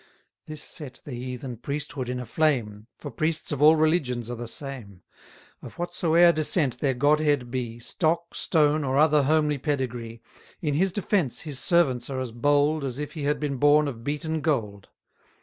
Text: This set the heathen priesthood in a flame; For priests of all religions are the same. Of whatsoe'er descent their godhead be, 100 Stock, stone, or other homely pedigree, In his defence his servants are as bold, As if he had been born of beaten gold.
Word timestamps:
This 0.47 0.63
set 0.63 0.99
the 1.05 1.11
heathen 1.13 1.57
priesthood 1.57 2.09
in 2.09 2.19
a 2.19 2.25
flame; 2.25 2.87
For 2.97 3.11
priests 3.11 3.51
of 3.51 3.61
all 3.61 3.75
religions 3.75 4.31
are 4.31 4.35
the 4.35 4.47
same. 4.47 5.03
Of 5.61 5.75
whatsoe'er 5.75 6.33
descent 6.33 6.79
their 6.79 6.95
godhead 6.95 7.51
be, 7.51 7.73
100 7.73 7.83
Stock, 7.83 8.33
stone, 8.33 8.83
or 8.83 8.97
other 8.97 9.21
homely 9.21 9.59
pedigree, 9.59 10.23
In 10.59 10.73
his 10.73 10.91
defence 10.91 11.41
his 11.41 11.59
servants 11.59 12.09
are 12.09 12.19
as 12.19 12.31
bold, 12.31 12.83
As 12.83 12.97
if 12.97 13.13
he 13.13 13.25
had 13.25 13.39
been 13.39 13.57
born 13.57 13.87
of 13.87 14.03
beaten 14.03 14.41
gold. 14.41 14.89